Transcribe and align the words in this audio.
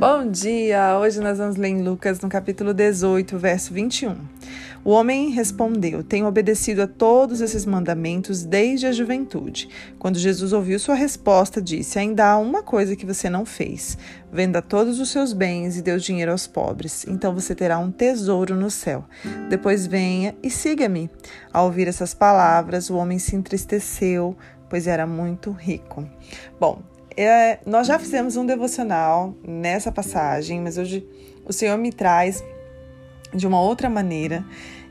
Bom 0.00 0.30
dia! 0.30 0.98
Hoje 0.98 1.20
nós 1.20 1.36
vamos 1.36 1.56
ler 1.56 1.68
em 1.68 1.82
Lucas 1.82 2.22
no 2.22 2.28
capítulo 2.30 2.72
18, 2.72 3.36
verso 3.36 3.74
21. 3.74 4.16
O 4.82 4.92
homem 4.92 5.28
respondeu: 5.28 6.02
Tenho 6.02 6.24
obedecido 6.24 6.80
a 6.80 6.86
todos 6.86 7.42
esses 7.42 7.66
mandamentos 7.66 8.42
desde 8.42 8.86
a 8.86 8.92
juventude. 8.92 9.68
Quando 9.98 10.18
Jesus 10.18 10.54
ouviu 10.54 10.78
sua 10.78 10.94
resposta, 10.94 11.60
disse: 11.60 11.98
Ainda 11.98 12.30
há 12.30 12.38
uma 12.38 12.62
coisa 12.62 12.96
que 12.96 13.04
você 13.04 13.28
não 13.28 13.44
fez. 13.44 13.98
Venda 14.32 14.62
todos 14.62 14.98
os 14.98 15.10
seus 15.10 15.34
bens 15.34 15.76
e 15.76 15.82
dê 15.82 15.92
o 15.92 16.00
dinheiro 16.00 16.32
aos 16.32 16.46
pobres. 16.46 17.04
Então 17.06 17.34
você 17.34 17.54
terá 17.54 17.78
um 17.78 17.90
tesouro 17.90 18.56
no 18.56 18.70
céu. 18.70 19.04
Depois 19.50 19.86
venha 19.86 20.34
e 20.42 20.48
siga-me. 20.48 21.10
Ao 21.52 21.66
ouvir 21.66 21.86
essas 21.86 22.14
palavras, 22.14 22.88
o 22.88 22.96
homem 22.96 23.18
se 23.18 23.36
entristeceu, 23.36 24.34
pois 24.66 24.86
era 24.86 25.06
muito 25.06 25.50
rico. 25.50 26.08
Bom, 26.58 26.82
é, 27.16 27.58
nós 27.66 27.86
já 27.86 27.98
fizemos 27.98 28.36
um 28.36 28.46
devocional 28.46 29.34
nessa 29.46 29.90
passagem, 29.90 30.60
mas 30.60 30.78
hoje 30.78 31.06
o 31.44 31.52
Senhor 31.52 31.76
me 31.76 31.92
traz 31.92 32.42
de 33.34 33.46
uma 33.46 33.60
outra 33.60 33.88
maneira. 33.88 34.44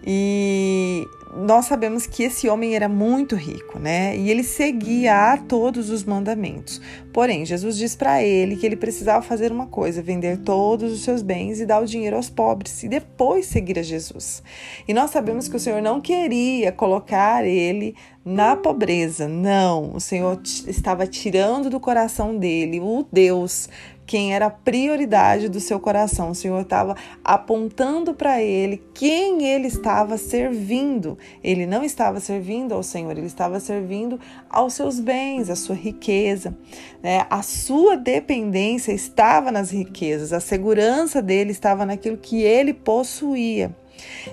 E 0.05 1.05
nós 1.35 1.65
sabemos 1.65 2.07
que 2.07 2.23
esse 2.23 2.49
homem 2.49 2.75
era 2.75 2.89
muito 2.89 3.35
rico, 3.35 3.77
né? 3.77 4.17
E 4.17 4.31
ele 4.31 4.43
seguia 4.43 5.33
a 5.33 5.37
todos 5.37 5.89
os 5.89 6.03
mandamentos. 6.03 6.81
Porém, 7.13 7.45
Jesus 7.45 7.77
diz 7.77 7.95
para 7.95 8.23
ele 8.23 8.55
que 8.55 8.65
ele 8.65 8.75
precisava 8.75 9.21
fazer 9.21 9.51
uma 9.51 9.67
coisa: 9.67 10.01
vender 10.01 10.37
todos 10.39 10.91
os 10.91 11.01
seus 11.01 11.21
bens 11.21 11.59
e 11.59 11.65
dar 11.65 11.81
o 11.81 11.85
dinheiro 11.85 12.15
aos 12.15 12.29
pobres 12.29 12.83
e 12.83 12.87
depois 12.87 13.45
seguir 13.45 13.77
a 13.77 13.83
Jesus. 13.83 14.41
E 14.87 14.93
nós 14.93 15.11
sabemos 15.11 15.47
que 15.47 15.55
o 15.55 15.59
Senhor 15.59 15.81
não 15.81 16.01
queria 16.01 16.71
colocar 16.71 17.45
ele 17.45 17.95
na 18.25 18.55
pobreza. 18.55 19.27
Não, 19.27 19.93
o 19.93 19.99
Senhor 19.99 20.39
estava 20.67 21.05
tirando 21.05 21.69
do 21.69 21.79
coração 21.79 22.37
dele 22.37 22.79
o 22.79 23.05
Deus 23.11 23.69
quem 24.09 24.33
era 24.33 24.47
a 24.47 24.49
prioridade 24.49 25.47
do 25.47 25.59
seu 25.59 25.79
coração. 25.79 26.31
O 26.31 26.35
Senhor 26.35 26.59
estava 26.61 26.95
apontando 27.23 28.15
para 28.15 28.41
ele 28.41 28.81
quem 28.91 29.45
ele 29.45 29.67
estava 29.67 30.17
servindo. 30.17 31.15
Ele 31.43 31.67
não 31.67 31.83
estava 31.83 32.19
servindo 32.19 32.73
ao 32.73 32.81
Senhor, 32.81 33.11
ele 33.15 33.27
estava 33.27 33.59
servindo 33.59 34.19
aos 34.49 34.73
seus 34.73 34.99
bens, 34.99 35.47
à 35.47 35.55
sua 35.55 35.75
riqueza. 35.75 36.57
Né? 37.03 37.23
A 37.29 37.43
sua 37.43 37.95
dependência 37.95 38.91
estava 38.91 39.51
nas 39.51 39.69
riquezas, 39.69 40.33
a 40.33 40.39
segurança 40.39 41.21
dele 41.21 41.51
estava 41.51 41.85
naquilo 41.85 42.17
que 42.17 42.41
ele 42.41 42.73
possuía. 42.73 43.75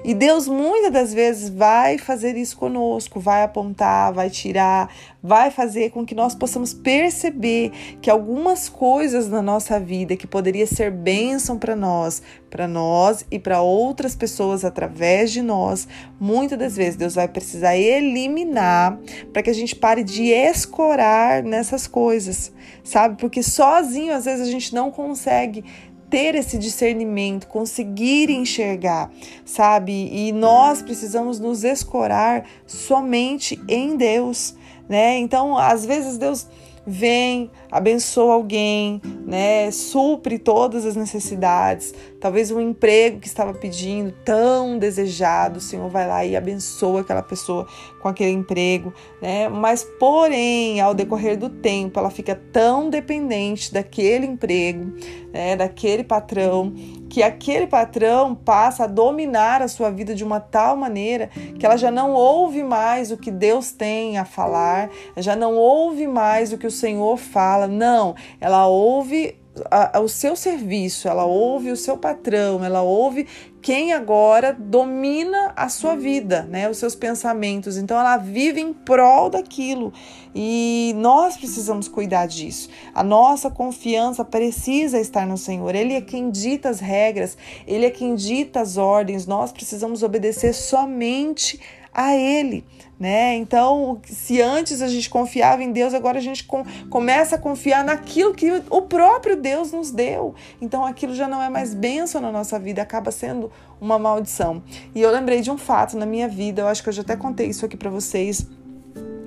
E 0.04 0.14
Deus 0.14 0.46
muitas 0.48 0.92
das 0.92 1.14
vezes 1.14 1.48
vai 1.48 1.98
fazer 1.98 2.36
isso 2.36 2.56
conosco, 2.56 3.18
vai 3.20 3.42
apontar, 3.42 4.12
vai 4.12 4.30
tirar, 4.30 4.90
vai 5.22 5.50
fazer 5.50 5.90
com 5.90 6.06
que 6.06 6.14
nós 6.14 6.34
possamos 6.34 6.72
perceber 6.72 7.72
que 8.00 8.08
algumas 8.08 8.68
coisas 8.68 9.28
na 9.28 9.42
nossa 9.42 9.80
vida 9.80 10.16
que 10.16 10.26
poderia 10.26 10.66
ser 10.66 10.90
bênção 10.90 11.58
para 11.58 11.74
nós, 11.74 12.22
para 12.48 12.68
nós 12.68 13.26
e 13.30 13.38
para 13.38 13.60
outras 13.60 14.14
pessoas 14.14 14.64
através 14.64 15.32
de 15.32 15.42
nós, 15.42 15.88
muitas 16.20 16.58
das 16.58 16.76
vezes 16.76 16.96
Deus 16.96 17.14
vai 17.14 17.26
precisar 17.26 17.76
eliminar 17.76 18.98
para 19.32 19.42
que 19.42 19.50
a 19.50 19.54
gente 19.54 19.74
pare 19.74 20.04
de 20.04 20.30
escorar 20.30 21.42
nessas 21.42 21.86
coisas, 21.86 22.52
sabe? 22.84 23.16
Porque 23.18 23.42
sozinho 23.42 24.14
às 24.14 24.24
vezes 24.24 24.46
a 24.46 24.50
gente 24.50 24.74
não 24.74 24.90
consegue 24.90 25.64
ter 26.08 26.34
esse 26.34 26.58
discernimento, 26.58 27.46
conseguir 27.46 28.30
enxergar, 28.30 29.10
sabe? 29.44 30.08
E 30.12 30.32
nós 30.32 30.82
precisamos 30.82 31.40
nos 31.40 31.64
escorar 31.64 32.44
somente 32.66 33.60
em 33.68 33.96
Deus, 33.96 34.54
né? 34.88 35.18
Então, 35.18 35.56
às 35.58 35.84
vezes 35.84 36.16
Deus 36.16 36.46
vem, 36.86 37.50
abençoa 37.70 38.34
alguém, 38.34 39.02
né? 39.26 39.70
Supre 39.70 40.38
todas 40.38 40.86
as 40.86 40.94
necessidades. 40.94 41.92
Talvez 42.20 42.50
um 42.50 42.60
emprego 42.60 43.18
que 43.18 43.26
estava 43.26 43.52
pedindo, 43.52 44.12
tão 44.24 44.78
desejado, 44.78 45.58
o 45.58 45.60
Senhor 45.60 45.88
vai 45.88 46.06
lá 46.06 46.24
e 46.24 46.36
abençoa 46.36 47.00
aquela 47.00 47.22
pessoa 47.22 47.66
com 48.00 48.08
aquele 48.08 48.30
emprego, 48.30 48.94
né? 49.20 49.48
Mas 49.48 49.82
porém, 49.98 50.80
ao 50.80 50.94
decorrer 50.94 51.36
do 51.36 51.48
tempo, 51.48 51.98
ela 51.98 52.10
fica 52.10 52.40
tão 52.52 52.88
dependente 52.88 53.72
daquele 53.72 54.26
emprego, 54.26 54.92
né? 55.32 55.56
daquele 55.56 56.04
patrão, 56.04 56.72
que 57.16 57.22
aquele 57.22 57.66
patrão 57.66 58.34
passa 58.34 58.84
a 58.84 58.86
dominar 58.86 59.62
a 59.62 59.68
sua 59.68 59.90
vida 59.90 60.14
de 60.14 60.22
uma 60.22 60.38
tal 60.38 60.76
maneira 60.76 61.30
que 61.58 61.64
ela 61.64 61.78
já 61.78 61.90
não 61.90 62.12
ouve 62.12 62.62
mais 62.62 63.10
o 63.10 63.16
que 63.16 63.30
Deus 63.30 63.72
tem 63.72 64.18
a 64.18 64.26
falar, 64.26 64.90
já 65.16 65.34
não 65.34 65.54
ouve 65.54 66.06
mais 66.06 66.52
o 66.52 66.58
que 66.58 66.66
o 66.66 66.70
Senhor 66.70 67.16
fala. 67.16 67.66
Não, 67.66 68.14
ela 68.38 68.66
ouve 68.66 69.40
o 69.98 70.08
seu 70.08 70.36
serviço, 70.36 71.08
ela 71.08 71.24
ouve 71.24 71.70
o 71.70 71.76
seu 71.76 71.96
patrão, 71.96 72.62
ela 72.62 72.82
ouve 72.82 73.26
quem 73.66 73.92
agora 73.92 74.56
domina 74.56 75.52
a 75.56 75.68
sua 75.68 75.96
vida, 75.96 76.44
né, 76.44 76.70
os 76.70 76.78
seus 76.78 76.94
pensamentos. 76.94 77.76
Então 77.76 77.98
ela 77.98 78.16
vive 78.16 78.60
em 78.60 78.72
prol 78.72 79.28
daquilo. 79.28 79.92
E 80.32 80.94
nós 80.98 81.36
precisamos 81.36 81.88
cuidar 81.88 82.26
disso. 82.26 82.68
A 82.94 83.02
nossa 83.02 83.50
confiança 83.50 84.24
precisa 84.24 85.00
estar 85.00 85.26
no 85.26 85.36
Senhor. 85.36 85.74
Ele 85.74 85.94
é 85.94 86.00
quem 86.00 86.30
dita 86.30 86.68
as 86.68 86.78
regras, 86.78 87.36
ele 87.66 87.86
é 87.86 87.90
quem 87.90 88.14
dita 88.14 88.60
as 88.60 88.76
ordens. 88.76 89.26
Nós 89.26 89.50
precisamos 89.50 90.04
obedecer 90.04 90.54
somente 90.54 91.60
a 91.96 92.14
Ele, 92.14 92.62
né? 93.00 93.34
Então, 93.36 93.98
se 94.04 94.42
antes 94.42 94.82
a 94.82 94.86
gente 94.86 95.08
confiava 95.08 95.62
em 95.62 95.72
Deus, 95.72 95.94
agora 95.94 96.18
a 96.18 96.20
gente 96.20 96.44
com, 96.44 96.62
começa 96.90 97.36
a 97.36 97.38
confiar 97.38 97.82
naquilo 97.82 98.34
que 98.34 98.62
o 98.68 98.82
próprio 98.82 99.34
Deus 99.34 99.72
nos 99.72 99.90
deu. 99.90 100.34
Então, 100.60 100.84
aquilo 100.84 101.14
já 101.14 101.26
não 101.26 101.42
é 101.42 101.48
mais 101.48 101.72
bênção 101.72 102.20
na 102.20 102.30
nossa 102.30 102.58
vida, 102.58 102.82
acaba 102.82 103.10
sendo 103.10 103.50
uma 103.80 103.98
maldição. 103.98 104.62
E 104.94 105.00
eu 105.00 105.10
lembrei 105.10 105.40
de 105.40 105.50
um 105.50 105.56
fato 105.56 105.96
na 105.96 106.04
minha 106.04 106.28
vida, 106.28 106.60
eu 106.60 106.68
acho 106.68 106.82
que 106.82 106.90
eu 106.90 106.92
já 106.92 107.00
até 107.00 107.16
contei 107.16 107.46
isso 107.48 107.64
aqui 107.64 107.78
para 107.78 107.88
vocês 107.88 108.46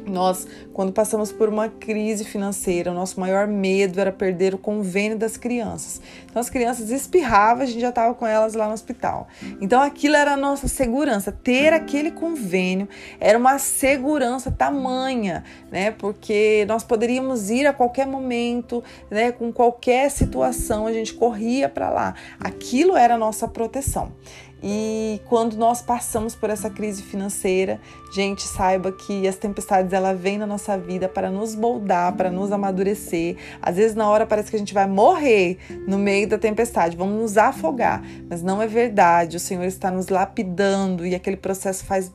nós, 0.10 0.48
quando 0.74 0.92
passamos 0.92 1.32
por 1.32 1.48
uma 1.50 1.70
crise 1.70 2.26
financeira, 2.26 2.92
o 2.92 2.94
nosso 2.94 3.20
maior 3.20 3.48
medo 3.48 4.00
era 4.00 4.12
perder 4.12 4.54
o 4.54 4.58
convênio 4.58 5.18
das 5.18 5.38
crianças. 5.38 6.02
Então, 6.26 6.40
as 6.40 6.50
crianças 6.50 6.90
espirravam, 6.90 7.64
a 7.64 7.66
gente 7.66 7.80
já 7.80 7.90
estava 7.90 8.14
com 8.14 8.26
elas 8.26 8.54
lá 8.54 8.68
no 8.68 8.74
hospital. 8.74 9.28
Então, 9.62 9.82
aquilo 9.82 10.16
era 10.16 10.34
a 10.34 10.38
nossa 10.38 10.68
segurança. 10.68 11.32
Ter 11.32 11.74
aquele 11.74 12.12
convênio 12.12 12.88
era 13.20 13.38
uma 13.38 13.58
segurança 13.60 14.52
tamanha, 14.52 15.44
né? 15.72 15.92
Porque 15.92 16.66
nós 16.68 16.84
poderíamos 16.84 17.50
ir 17.50 17.68
a 17.68 17.74
qualquer 17.74 18.08
momento, 18.08 18.84
né? 19.10 19.32
Com 19.32 19.52
qualquer 19.52 20.10
situação, 20.10 20.88
a 20.88 20.94
gente 20.94 21.14
corria 21.14 21.70
para 21.70 21.90
lá. 21.90 22.16
Aquilo 22.40 22.96
era 22.96 23.16
a 23.16 23.18
nossa 23.18 23.48
proteção. 23.48 24.12
E 24.62 25.22
quando 25.26 25.56
nós 25.56 25.82
passamos 25.82 26.36
por 26.36 26.50
essa 26.50 26.70
crise 26.70 27.02
financeira, 27.02 27.80
gente, 28.12 28.42
saiba 28.44 28.92
que 28.92 29.28
as 29.28 29.36
tempestades 29.36 29.94
ela 29.94 30.14
vêm 30.14 30.38
na 30.38 30.46
nossa 30.46 30.78
vida 30.78 31.08
para 31.08 31.32
nos 31.32 31.56
moldar, 31.56 32.16
para 32.16 32.30
nos 32.30 32.52
amadurecer. 32.52 33.38
Às 33.62 33.78
vezes 33.78 33.96
na 33.96 34.10
hora 34.10 34.26
parece 34.26 34.50
que 34.50 34.56
a 34.56 34.60
gente 34.60 34.74
vai 34.74 34.88
morrer 34.88 35.58
no 35.88 35.98
meio 35.98 36.28
da 36.28 36.38
tempestade, 36.38 36.98
vamos 36.98 37.20
nos 37.22 37.38
afogar, 37.38 38.04
mas 38.30 38.44
não 38.44 38.62
é 38.62 38.68
verdade. 38.68 39.38
O 39.38 39.40
Senhor 39.40 39.64
está 39.64 39.90
nos 39.90 40.10
lapidando 40.10 41.06
e 41.06 41.16
aquele 41.16 41.38
processo 41.38 41.86
faz 41.86 42.12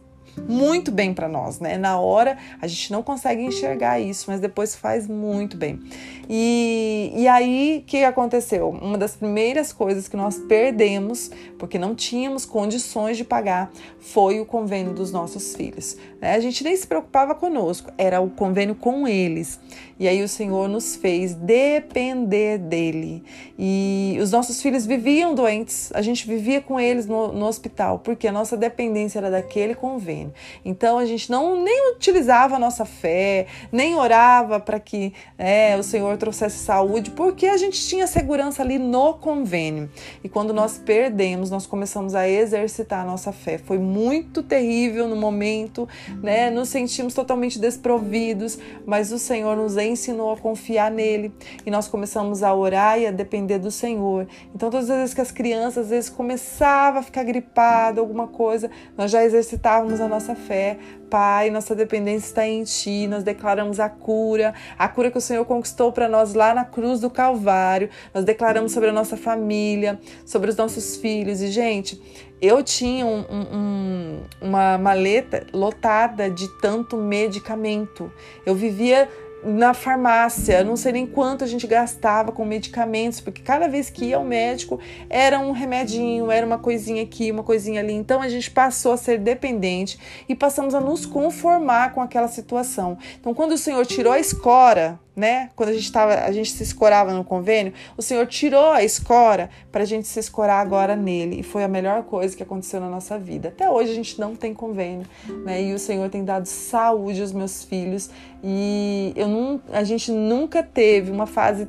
muito 0.48 0.90
bem 0.90 1.14
para 1.14 1.28
nós, 1.28 1.60
né? 1.60 1.76
Na 1.76 1.98
hora 1.98 2.36
a 2.60 2.66
gente 2.66 2.92
não 2.92 3.02
consegue 3.02 3.42
enxergar 3.42 4.00
isso, 4.00 4.26
mas 4.28 4.40
depois 4.40 4.74
faz 4.74 5.06
muito 5.06 5.56
bem. 5.56 5.80
E, 6.28 7.12
e 7.14 7.28
aí, 7.28 7.82
o 7.82 7.86
que 7.86 8.04
aconteceu? 8.04 8.70
Uma 8.70 8.96
das 8.96 9.16
primeiras 9.16 9.72
coisas 9.72 10.08
que 10.08 10.16
nós 10.16 10.38
perdemos, 10.38 11.30
porque 11.58 11.78
não 11.78 11.94
tínhamos 11.94 12.44
condições 12.44 13.16
de 13.16 13.24
pagar, 13.24 13.70
foi 14.00 14.40
o 14.40 14.46
convênio 14.46 14.92
dos 14.92 15.12
nossos 15.12 15.54
filhos. 15.54 15.96
Né? 16.20 16.34
A 16.34 16.40
gente 16.40 16.64
nem 16.64 16.76
se 16.76 16.86
preocupava 16.86 17.34
conosco, 17.34 17.90
era 17.98 18.20
o 18.20 18.30
convênio 18.30 18.74
com 18.74 19.06
eles. 19.06 19.60
E 19.98 20.08
aí 20.08 20.22
o 20.22 20.28
Senhor 20.28 20.68
nos 20.68 20.96
fez 20.96 21.34
depender 21.34 22.58
dele. 22.58 23.22
E 23.58 24.18
os 24.20 24.32
nossos 24.32 24.60
filhos 24.60 24.84
viviam 24.84 25.34
doentes, 25.34 25.90
a 25.94 26.02
gente 26.02 26.26
vivia 26.26 26.60
com 26.60 26.80
eles 26.80 27.06
no, 27.06 27.32
no 27.32 27.46
hospital, 27.46 28.00
porque 28.00 28.26
a 28.26 28.32
nossa 28.32 28.56
dependência 28.56 29.18
era 29.18 29.30
daquele 29.30 29.74
convênio. 29.74 30.33
Então 30.64 30.98
a 30.98 31.04
gente 31.04 31.30
não 31.30 31.62
nem 31.62 31.92
utilizava 31.92 32.56
a 32.56 32.58
nossa 32.58 32.84
fé, 32.84 33.46
nem 33.70 33.94
orava 33.94 34.60
para 34.60 34.80
que 34.80 35.12
é, 35.38 35.76
o 35.78 35.82
Senhor 35.82 36.16
trouxesse 36.16 36.58
saúde, 36.58 37.10
porque 37.10 37.46
a 37.46 37.56
gente 37.56 37.80
tinha 37.86 38.06
segurança 38.06 38.62
ali 38.62 38.78
no 38.78 39.14
convênio. 39.14 39.90
E 40.22 40.28
quando 40.28 40.52
nós 40.52 40.78
perdemos, 40.78 41.50
nós 41.50 41.66
começamos 41.66 42.14
a 42.14 42.28
exercitar 42.28 43.02
a 43.02 43.04
nossa 43.04 43.32
fé. 43.32 43.58
Foi 43.58 43.78
muito 43.78 44.42
terrível 44.42 45.06
no 45.08 45.16
momento, 45.16 45.88
né? 46.22 46.50
Nos 46.50 46.68
sentimos 46.68 47.14
totalmente 47.14 47.58
desprovidos, 47.58 48.58
mas 48.86 49.12
o 49.12 49.18
Senhor 49.18 49.56
nos 49.56 49.76
ensinou 49.76 50.32
a 50.32 50.36
confiar 50.36 50.90
nele 50.90 51.32
e 51.64 51.70
nós 51.70 51.88
começamos 51.88 52.42
a 52.42 52.54
orar 52.54 52.98
e 52.98 53.06
a 53.06 53.10
depender 53.10 53.58
do 53.58 53.70
Senhor. 53.70 54.26
Então, 54.54 54.70
todas 54.70 54.90
as 54.90 54.98
vezes 54.98 55.14
que 55.14 55.20
as 55.20 55.30
crianças 55.30 55.84
às 55.84 55.90
vezes 55.90 56.10
começavam 56.10 57.00
a 57.00 57.02
ficar 57.02 57.24
gripadas, 57.24 57.98
alguma 57.98 58.26
coisa, 58.26 58.70
nós 58.96 59.10
já 59.10 59.24
exercitávamos 59.24 60.00
a 60.00 60.08
nossa 60.08 60.23
fé. 60.32 60.78
Pai, 61.10 61.50
nossa 61.50 61.74
dependência 61.74 62.28
está 62.28 62.46
em 62.46 62.62
Ti. 62.62 63.08
Nós 63.08 63.24
declaramos 63.24 63.80
a 63.80 63.88
cura, 63.88 64.54
a 64.78 64.86
cura 64.86 65.10
que 65.10 65.18
o 65.18 65.20
Senhor 65.20 65.44
conquistou 65.44 65.90
para 65.90 66.08
nós 66.08 66.34
lá 66.34 66.54
na 66.54 66.64
cruz 66.64 67.00
do 67.00 67.10
Calvário. 67.10 67.90
Nós 68.14 68.24
declaramos 68.24 68.70
sobre 68.70 68.90
a 68.90 68.92
nossa 68.92 69.16
família, 69.16 69.98
sobre 70.24 70.50
os 70.50 70.56
nossos 70.56 70.96
filhos. 70.96 71.42
E, 71.42 71.48
gente, 71.48 72.00
eu 72.40 72.62
tinha 72.62 73.06
um, 73.06 73.24
um, 73.30 74.20
uma 74.40 74.76
maleta 74.78 75.46
lotada 75.52 76.30
de 76.30 76.46
tanto 76.60 76.96
medicamento. 76.96 78.12
Eu 78.44 78.54
vivia 78.54 79.08
na 79.44 79.74
farmácia, 79.74 80.64
não 80.64 80.76
sei 80.76 80.92
nem 80.92 81.06
quanto 81.06 81.44
a 81.44 81.46
gente 81.46 81.66
gastava 81.66 82.32
com 82.32 82.44
medicamentos, 82.44 83.20
porque 83.20 83.42
cada 83.42 83.68
vez 83.68 83.90
que 83.90 84.06
ia 84.06 84.16
ao 84.16 84.24
médico 84.24 84.80
era 85.08 85.38
um 85.38 85.52
remedinho, 85.52 86.30
era 86.30 86.46
uma 86.46 86.58
coisinha 86.58 87.02
aqui, 87.02 87.30
uma 87.30 87.42
coisinha 87.42 87.80
ali. 87.80 87.92
Então 87.92 88.20
a 88.20 88.28
gente 88.28 88.50
passou 88.50 88.92
a 88.92 88.96
ser 88.96 89.18
dependente 89.18 89.98
e 90.28 90.34
passamos 90.34 90.74
a 90.74 90.80
nos 90.80 91.06
conformar 91.06 91.92
com 91.92 92.00
aquela 92.00 92.28
situação. 92.28 92.98
Então 93.20 93.34
quando 93.34 93.52
o 93.52 93.58
Senhor 93.58 93.84
tirou 93.86 94.12
a 94.12 94.18
escora 94.18 94.98
né? 95.16 95.50
Quando 95.54 95.68
a 95.68 95.72
gente 95.72 95.90
tava, 95.90 96.14
a 96.14 96.32
gente 96.32 96.50
se 96.50 96.62
escorava 96.62 97.12
no 97.12 97.24
convênio, 97.24 97.72
o 97.96 98.02
Senhor 98.02 98.26
tirou 98.26 98.70
a 98.72 98.82
escora 98.82 99.48
para 99.70 99.82
a 99.82 99.86
gente 99.86 100.08
se 100.08 100.18
escorar 100.18 100.60
agora 100.60 100.96
nele. 100.96 101.40
E 101.40 101.42
foi 101.42 101.62
a 101.62 101.68
melhor 101.68 102.02
coisa 102.04 102.36
que 102.36 102.42
aconteceu 102.42 102.80
na 102.80 102.88
nossa 102.88 103.18
vida. 103.18 103.48
Até 103.48 103.70
hoje 103.70 103.92
a 103.92 103.94
gente 103.94 104.20
não 104.20 104.34
tem 104.34 104.52
convênio, 104.52 105.06
né? 105.44 105.62
E 105.62 105.72
o 105.72 105.78
Senhor 105.78 106.08
tem 106.10 106.24
dado 106.24 106.46
saúde 106.46 107.20
aos 107.20 107.32
meus 107.32 107.62
filhos. 107.64 108.10
E 108.42 109.12
eu 109.16 109.28
não, 109.28 109.60
a 109.72 109.84
gente 109.84 110.10
nunca 110.10 110.62
teve 110.62 111.10
uma 111.10 111.26
fase 111.26 111.68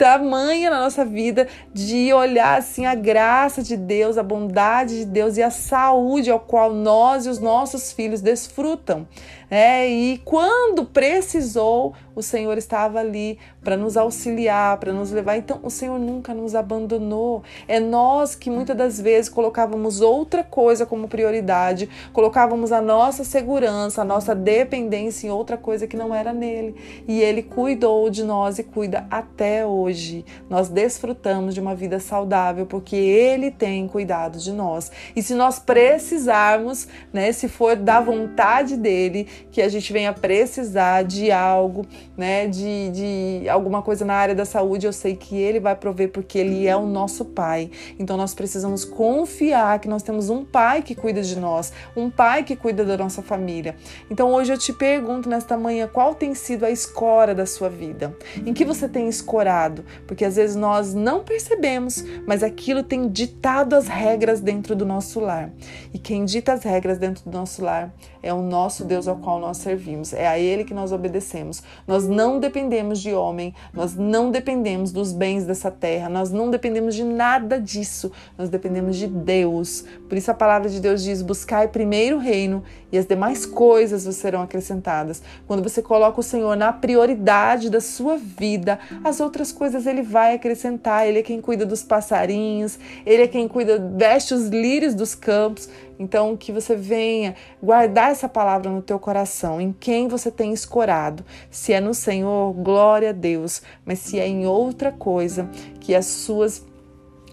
tamanha 0.00 0.70
na 0.70 0.80
nossa 0.80 1.04
vida 1.04 1.46
de 1.74 2.10
olhar 2.10 2.58
assim 2.58 2.86
a 2.86 2.94
graça 2.94 3.62
de 3.62 3.76
Deus, 3.76 4.16
a 4.16 4.22
bondade 4.22 5.00
de 5.00 5.04
Deus 5.04 5.36
e 5.36 5.42
a 5.42 5.50
saúde 5.50 6.30
ao 6.30 6.40
qual 6.40 6.72
nós 6.72 7.26
e 7.26 7.28
os 7.28 7.38
nossos 7.38 7.92
filhos 7.92 8.22
desfrutam. 8.22 9.06
É, 9.50 9.88
e 9.88 10.18
quando 10.18 10.84
precisou, 10.84 11.92
o 12.14 12.22
Senhor 12.22 12.56
estava 12.56 13.00
ali 13.00 13.38
para 13.64 13.76
nos 13.76 13.96
auxiliar, 13.96 14.78
para 14.78 14.92
nos 14.92 15.10
levar. 15.10 15.36
Então, 15.36 15.58
o 15.62 15.70
Senhor 15.70 15.98
nunca 15.98 16.32
nos 16.32 16.54
abandonou. 16.54 17.42
É 17.66 17.80
nós 17.80 18.34
que 18.34 18.48
muitas 18.50 18.76
das 18.76 19.00
vezes 19.00 19.28
colocávamos 19.28 20.00
outra 20.00 20.44
coisa 20.44 20.86
como 20.86 21.08
prioridade, 21.08 21.88
colocávamos 22.12 22.72
a 22.72 22.80
nossa 22.80 23.24
segurança, 23.24 24.02
a 24.02 24.04
nossa 24.04 24.34
dependência 24.34 25.26
em 25.26 25.30
outra 25.30 25.56
coisa 25.56 25.86
que 25.86 25.96
não 25.96 26.14
era 26.14 26.32
nele. 26.32 26.76
E 27.08 27.20
ele 27.20 27.42
cuidou 27.42 28.08
de 28.08 28.22
nós 28.22 28.58
e 28.58 28.62
cuida 28.62 29.06
até 29.10 29.66
hoje. 29.66 30.24
Nós 30.48 30.68
desfrutamos 30.68 31.54
de 31.54 31.60
uma 31.60 31.74
vida 31.74 31.98
saudável 31.98 32.66
porque 32.66 32.96
ele 32.96 33.50
tem 33.50 33.88
cuidado 33.88 34.38
de 34.38 34.52
nós. 34.52 34.92
E 35.16 35.22
se 35.22 35.34
nós 35.34 35.58
precisarmos, 35.58 36.86
né, 37.12 37.32
se 37.32 37.48
for 37.48 37.76
da 37.76 38.00
vontade 38.00 38.76
dele, 38.76 39.26
que 39.50 39.62
a 39.62 39.68
gente 39.68 39.92
venha 39.92 40.12
precisar 40.12 41.02
de 41.02 41.30
algo, 41.30 41.86
né, 42.16 42.46
de, 42.46 42.90
de 42.90 43.48
alguma 43.48 43.82
coisa 43.82 44.04
na 44.04 44.14
área 44.14 44.34
da 44.34 44.44
saúde, 44.44 44.86
eu 44.86 44.92
sei 44.92 45.16
que 45.16 45.36
Ele 45.36 45.60
vai 45.60 45.74
prover 45.74 46.10
porque 46.10 46.38
Ele 46.38 46.66
é 46.66 46.76
o 46.76 46.86
nosso 46.86 47.24
Pai. 47.24 47.70
Então 47.98 48.16
nós 48.16 48.34
precisamos 48.34 48.84
confiar 48.84 49.78
que 49.78 49.88
nós 49.88 50.02
temos 50.02 50.30
um 50.30 50.44
Pai 50.44 50.82
que 50.82 50.94
cuida 50.94 51.22
de 51.22 51.38
nós, 51.38 51.72
um 51.96 52.10
Pai 52.10 52.42
que 52.42 52.56
cuida 52.56 52.84
da 52.84 52.96
nossa 52.96 53.22
família. 53.22 53.76
Então 54.10 54.32
hoje 54.32 54.52
eu 54.52 54.58
te 54.58 54.72
pergunto 54.72 55.28
nesta 55.28 55.56
manhã 55.56 55.88
qual 55.92 56.14
tem 56.14 56.34
sido 56.34 56.64
a 56.64 56.70
escora 56.70 57.34
da 57.34 57.46
sua 57.46 57.68
vida? 57.68 58.16
Em 58.44 58.52
que 58.52 58.64
você 58.64 58.88
tem 58.88 59.08
escorado? 59.08 59.84
Porque 60.06 60.24
às 60.24 60.36
vezes 60.36 60.56
nós 60.56 60.94
não 60.94 61.22
percebemos, 61.22 62.04
mas 62.26 62.42
aquilo 62.42 62.82
tem 62.82 63.08
ditado 63.08 63.74
as 63.74 63.86
regras 63.86 64.40
dentro 64.40 64.74
do 64.74 64.84
nosso 64.84 65.20
lar. 65.20 65.50
E 65.92 65.98
quem 65.98 66.24
dita 66.24 66.52
as 66.52 66.62
regras 66.64 66.98
dentro 66.98 67.28
do 67.28 67.36
nosso 67.36 67.62
lar 67.62 67.92
é 68.22 68.32
o 68.32 68.42
nosso 68.42 68.84
Deus 68.84 69.08
ao 69.08 69.16
qual 69.16 69.29
nós 69.38 69.58
servimos, 69.58 70.12
é 70.12 70.26
a 70.26 70.38
Ele 70.38 70.64
que 70.64 70.74
nós 70.74 70.92
obedecemos. 70.92 71.62
Nós 71.86 72.08
não 72.08 72.40
dependemos 72.40 73.00
de 73.00 73.12
homem, 73.14 73.54
nós 73.72 73.94
não 73.94 74.30
dependemos 74.30 74.92
dos 74.92 75.12
bens 75.12 75.44
dessa 75.44 75.70
terra, 75.70 76.08
nós 76.08 76.30
não 76.30 76.50
dependemos 76.50 76.94
de 76.94 77.04
nada 77.04 77.60
disso, 77.60 78.10
nós 78.36 78.48
dependemos 78.48 78.96
de 78.96 79.06
Deus. 79.06 79.84
Por 80.08 80.16
isso 80.16 80.30
a 80.30 80.34
palavra 80.34 80.68
de 80.68 80.80
Deus 80.80 81.02
diz: 81.02 81.22
buscai 81.22 81.68
primeiro 81.68 82.16
o 82.16 82.20
reino 82.20 82.62
e 82.92 82.98
as 82.98 83.06
demais 83.06 83.46
coisas 83.46 84.04
vos 84.04 84.16
serão 84.16 84.42
acrescentadas. 84.42 85.22
Quando 85.46 85.62
você 85.62 85.80
coloca 85.80 86.20
o 86.20 86.22
Senhor 86.22 86.56
na 86.56 86.72
prioridade 86.72 87.70
da 87.70 87.80
sua 87.80 88.16
vida, 88.16 88.78
as 89.04 89.20
outras 89.20 89.52
coisas 89.52 89.86
Ele 89.86 90.02
vai 90.02 90.34
acrescentar. 90.34 91.06
Ele 91.06 91.20
é 91.20 91.22
quem 91.22 91.40
cuida 91.40 91.64
dos 91.64 91.82
passarinhos, 91.82 92.78
Ele 93.06 93.22
é 93.22 93.28
quem 93.28 93.46
cuida, 93.46 93.78
veste 93.96 94.34
os 94.34 94.48
lírios 94.48 94.94
dos 94.94 95.14
campos. 95.14 95.68
Então, 96.00 96.34
que 96.34 96.50
você 96.50 96.74
venha 96.74 97.36
guardar 97.62 98.10
essa 98.10 98.26
palavra 98.26 98.70
no 98.70 98.80
teu 98.80 98.98
coração, 98.98 99.60
em 99.60 99.70
quem 99.70 100.08
você 100.08 100.30
tem 100.30 100.50
escorado. 100.50 101.22
Se 101.50 101.74
é 101.74 101.80
no 101.80 101.92
Senhor, 101.92 102.54
glória 102.54 103.10
a 103.10 103.12
Deus, 103.12 103.60
mas 103.84 103.98
se 103.98 104.18
é 104.18 104.26
em 104.26 104.46
outra 104.46 104.90
coisa, 104.90 105.46
que 105.78 105.94
as 105.94 106.06
suas 106.06 106.64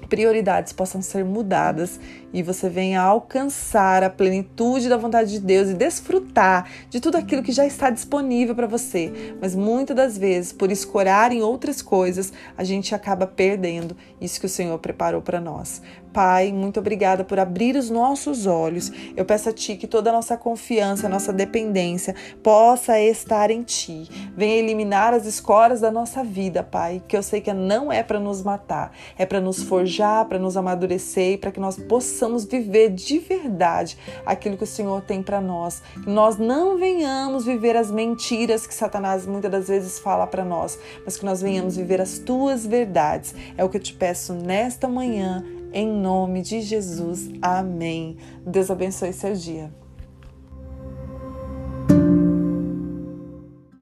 prioridades 0.10 0.74
possam 0.74 1.02
ser 1.02 1.24
mudadas 1.24 1.98
e 2.34 2.44
você 2.44 2.70
venha 2.70 3.02
alcançar 3.02 4.04
a 4.04 4.10
plenitude 4.10 4.90
da 4.90 4.98
vontade 4.98 5.32
de 5.32 5.40
Deus 5.40 5.70
e 5.70 5.74
desfrutar 5.74 6.70
de 6.90 7.00
tudo 7.00 7.18
aquilo 7.18 7.44
que 7.44 7.52
já 7.52 7.66
está 7.66 7.90
disponível 7.90 8.56
para 8.56 8.68
você. 8.68 9.36
Mas 9.42 9.56
muitas 9.56 9.96
das 9.96 10.18
vezes, 10.18 10.52
por 10.52 10.72
escorar 10.72 11.32
em 11.32 11.42
outras 11.42 11.82
coisas, 11.82 12.34
a 12.58 12.64
gente 12.64 12.94
acaba 12.94 13.26
perdendo 13.26 13.96
isso 14.20 14.40
que 14.40 14.46
o 14.46 14.50
Senhor 14.50 14.78
preparou 14.80 15.22
para 15.22 15.40
nós. 15.40 15.82
Pai, 16.18 16.52
muito 16.52 16.80
obrigada 16.80 17.24
por 17.24 17.38
abrir 17.38 17.76
os 17.76 17.92
nossos 17.92 18.48
olhos. 18.48 18.92
Eu 19.16 19.24
peço 19.24 19.50
a 19.50 19.54
Ti 19.54 19.76
que 19.76 19.86
toda 19.86 20.10
a 20.10 20.14
nossa 20.14 20.36
confiança, 20.36 21.08
nossa 21.08 21.32
dependência 21.32 22.16
possa 22.42 23.00
estar 23.00 23.52
em 23.52 23.62
Ti. 23.62 24.10
Venha 24.36 24.56
eliminar 24.56 25.14
as 25.14 25.28
escoras 25.28 25.82
da 25.82 25.92
nossa 25.92 26.24
vida, 26.24 26.64
Pai, 26.64 27.04
que 27.08 27.16
eu 27.16 27.22
sei 27.22 27.40
que 27.40 27.54
não 27.54 27.92
é 27.92 28.02
para 28.02 28.20
nos 28.20 28.42
matar, 28.42 28.92
é 29.16 29.28
para 29.28 29.40
nos 29.40 29.62
forjar, 29.62 30.26
para 30.26 30.40
nos 30.40 30.58
amadurecer 30.58 31.34
e 31.34 31.38
para 31.38 31.52
que 31.52 31.60
nós 31.60 31.78
possamos 32.18 32.46
viver 32.46 32.90
de 32.90 33.20
verdade 33.20 33.96
aquilo 34.26 34.58
que 34.58 34.64
o 34.64 34.68
Senhor 34.68 35.02
tem 35.04 35.22
para 35.22 35.40
nós. 35.40 35.84
Que 36.04 36.10
nós 36.10 36.36
não 36.36 36.76
venhamos 36.76 37.46
viver 37.46 37.76
as 37.76 37.92
mentiras 37.92 38.66
que 38.66 38.74
Satanás 38.74 39.28
muitas 39.28 39.52
das 39.52 39.68
vezes 39.68 40.00
fala 40.00 40.26
para 40.26 40.44
nós, 40.44 40.80
mas 41.06 41.16
que 41.16 41.24
nós 41.24 41.42
venhamos 41.42 41.78
viver 41.78 42.02
as 42.02 42.18
Tuas 42.18 42.66
verdades. 42.66 43.36
É 43.56 43.64
o 43.64 43.70
que 43.70 43.78
eu 43.78 43.82
te 43.82 43.94
peço 43.94 44.34
nesta 44.34 44.88
manhã 44.88 45.46
em 45.72 45.88
nome 45.88 46.42
de 46.42 46.62
Jesus. 46.62 47.30
Amém. 47.40 48.18
Deus 48.44 48.72
abençoe 48.72 49.14
seu 49.14 49.34
dia. 49.34 49.87